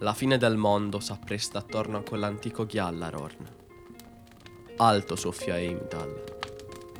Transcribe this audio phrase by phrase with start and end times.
[0.00, 3.48] La fine del mondo s'appresta attorno a quell'antico Gjallarorn.
[4.76, 6.22] Alto soffia Heimdall,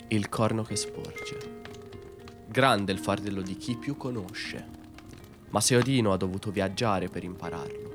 [0.09, 1.61] il corno che sporge.
[2.49, 4.67] Grande il fardello di chi più conosce.
[5.50, 7.95] Ma se Odino ha dovuto viaggiare per impararlo.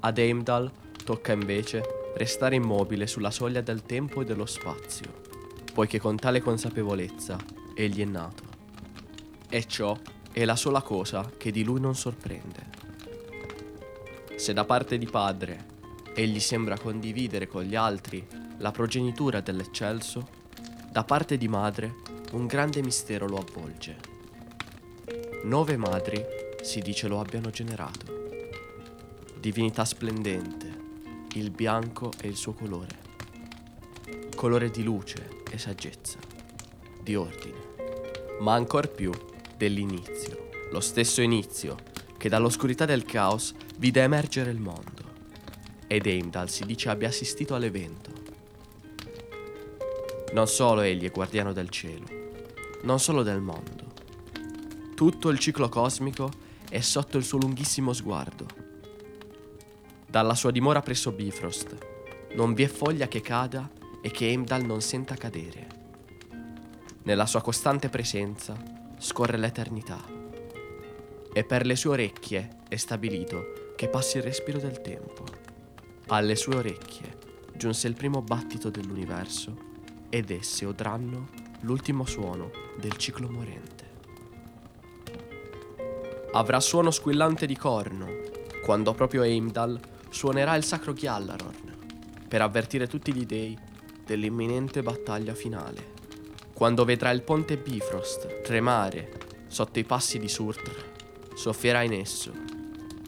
[0.00, 0.70] Ad Heimdall
[1.02, 5.22] tocca invece restare immobile sulla soglia del tempo e dello spazio,
[5.72, 7.38] poiché con tale consapevolezza
[7.74, 8.44] egli è nato.
[9.48, 9.96] E ciò
[10.30, 12.85] è la sola cosa che di lui non sorprende.
[14.36, 15.64] Se da parte di padre
[16.14, 18.24] egli sembra condividere con gli altri
[18.58, 20.28] la progenitura dell'eccelso,
[20.90, 21.94] da parte di madre
[22.32, 23.96] un grande mistero lo avvolge.
[25.44, 26.22] Nove madri
[26.62, 28.28] si dice lo abbiano generato.
[29.40, 30.84] Divinità splendente,
[31.32, 33.04] il bianco è il suo colore.
[34.34, 36.18] Colore di luce e saggezza,
[37.02, 37.74] di ordine,
[38.40, 39.12] ma ancor più
[39.56, 45.04] dell'inizio, lo stesso inizio che dall'oscurità del caos vide emergere il mondo.
[45.86, 48.10] Ed Heimdall si dice abbia assistito all'evento.
[50.32, 52.04] Non solo egli è guardiano del cielo,
[52.82, 53.92] non solo del mondo.
[54.94, 56.30] Tutto il ciclo cosmico
[56.68, 58.46] è sotto il suo lunghissimo sguardo.
[60.06, 61.76] Dalla sua dimora presso Bifrost
[62.34, 65.66] non vi è foglia che cada e che Heimdall non senta cadere.
[67.02, 68.56] Nella sua costante presenza
[68.98, 70.15] scorre l'eternità
[71.36, 75.26] e per le sue orecchie è stabilito che passi il respiro del tempo.
[76.06, 77.18] Alle sue orecchie
[77.54, 79.54] giunse il primo battito dell'universo
[80.08, 81.28] ed esse odranno
[81.60, 83.84] l'ultimo suono del ciclo morente.
[86.32, 88.08] Avrà suono squillante di corno
[88.62, 89.78] quando proprio Heimdall
[90.08, 91.76] suonerà il sacro Gjallarorn
[92.26, 93.54] per avvertire tutti gli dei
[94.06, 95.92] dell'imminente battaglia finale.
[96.54, 99.12] Quando vedrà il ponte Bifrost tremare
[99.48, 100.94] sotto i passi di Surtr
[101.36, 102.32] soffierà in esso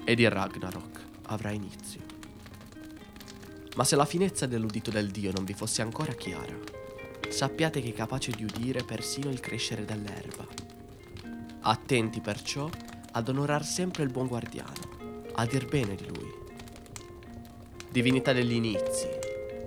[0.04, 2.00] ed il Ragnarok avrà inizio.
[3.74, 6.54] Ma se la finezza dell'udito del Dio non vi fosse ancora chiara,
[7.30, 10.46] sappiate che è capace di udire persino il crescere dell'erba.
[11.60, 12.68] Attenti perciò
[13.12, 16.32] ad onorar sempre il buon guardiano, a dir bene di lui.
[17.90, 19.08] Divinità degli inizi,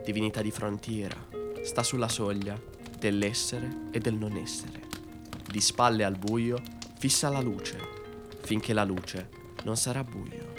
[0.06, 1.18] divinità di frontiera,
[1.64, 2.62] sta sulla soglia
[3.00, 4.82] dell'essere e del non essere.
[5.50, 6.62] Di spalle al buio
[7.00, 8.00] fissa la luce
[8.41, 9.29] finché la luce
[9.63, 10.53] non sarà buio.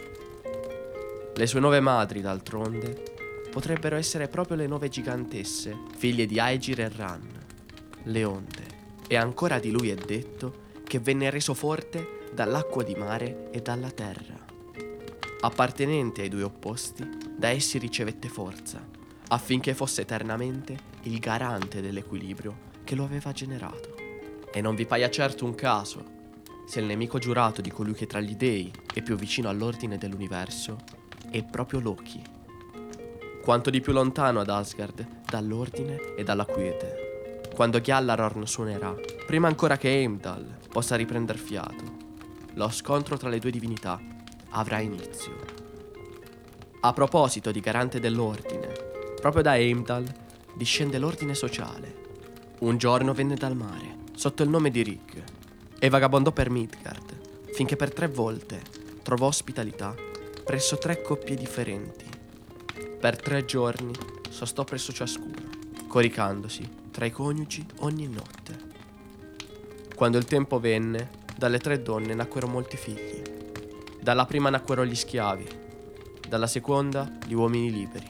[1.35, 6.89] Le sue nove madri, d'altronde, potrebbero essere proprio le nove gigantesse, figlie di Aegir e
[6.89, 7.29] Ran,
[8.05, 8.81] le onde.
[9.09, 13.91] E ancora di lui è detto che venne reso forte dall'acqua di mare e dalla
[13.91, 14.39] terra.
[15.41, 17.07] Appartenente ai due opposti,
[17.37, 18.87] da essi ricevette forza,
[19.29, 23.97] affinché fosse eternamente il garante dell'equilibrio che lo aveva generato.
[24.53, 26.21] E non vi paia certo un caso
[26.73, 30.79] se il nemico giurato di colui che tra gli dei è più vicino all'ordine dell'universo
[31.31, 32.23] è proprio Loki.
[33.43, 37.43] Quanto di più lontano ad Asgard dall'ordine e dalla quiete.
[37.55, 38.95] Quando Gjallarorn suonerà,
[39.27, 41.85] prima ancora che Heimdall possa riprender fiato,
[42.55, 44.01] lo scontro tra le due divinità
[44.53, 45.37] avrà inizio.
[46.81, 48.73] A proposito di garante dell'ordine,
[49.21, 50.11] proprio da Heimdall
[50.55, 51.97] discende l'ordine sociale.
[52.61, 55.25] Un giorno venne dal mare, sotto il nome di Rig,
[55.85, 58.63] e vagabondò per Midgard, finché per tre volte
[59.03, 59.93] trovò ospitalità
[60.45, 62.05] presso tre coppie differenti.
[63.01, 63.93] Per tre giorni
[64.31, 65.43] sostò presso ciascuna,
[65.89, 68.57] coricandosi tra i coniugi ogni notte.
[69.97, 73.21] Quando il tempo venne, dalle tre donne nacquero molti figli.
[74.01, 75.49] Dalla prima nacquero gli schiavi,
[76.29, 78.09] dalla seconda gli uomini liberi,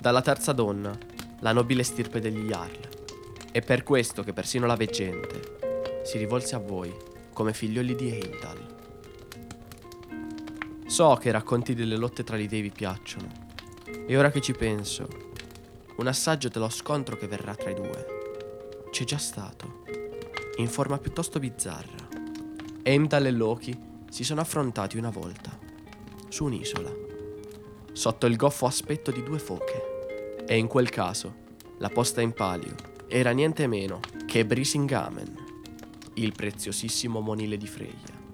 [0.00, 0.96] dalla terza donna
[1.40, 2.88] la nobile stirpe degli Jarl.
[3.52, 5.65] È per questo che persino la veggente
[6.06, 6.94] si rivolse a voi
[7.32, 8.74] come figlioli di Heimdall.
[10.86, 13.26] So che i racconti delle lotte tra gli dei vi piacciono,
[14.06, 15.08] e ora che ci penso,
[15.96, 18.06] un assaggio dello scontro che verrà tra i due
[18.90, 19.82] c'è già stato,
[20.58, 22.06] in forma piuttosto bizzarra.
[22.84, 23.76] Heimdall e Loki
[24.08, 25.58] si sono affrontati una volta,
[26.28, 26.94] su un'isola,
[27.90, 31.34] sotto il goffo aspetto di due foche, e in quel caso
[31.78, 32.76] la posta in palio
[33.08, 35.45] era niente meno che Brisingamen
[36.18, 38.24] il preziosissimo monile di Freya.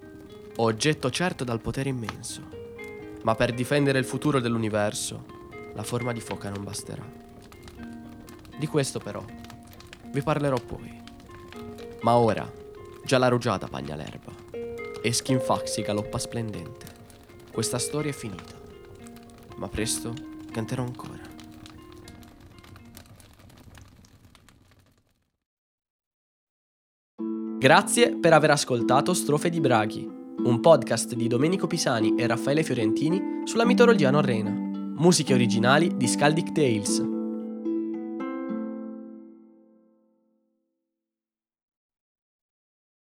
[0.57, 2.43] Oggetto certo dal potere immenso,
[3.23, 5.25] ma per difendere il futuro dell'universo,
[5.75, 7.05] la forma di foca non basterà.
[8.57, 9.25] Di questo però
[10.11, 11.01] vi parlerò poi.
[12.03, 12.51] Ma ora,
[13.05, 14.33] già la rugiada bagna l'erba
[15.03, 16.87] e Skinfaxi galoppa splendente.
[17.51, 18.55] Questa storia è finita,
[19.57, 20.15] ma presto
[20.53, 21.32] canterò ancora.
[27.63, 30.05] Grazie per aver ascoltato Strofe di Braghi.
[30.45, 34.51] un podcast di Domenico Pisani e Raffaele Fiorentini sulla mitologia norrena.
[34.51, 37.12] Musiche originali di Skaldic Tales.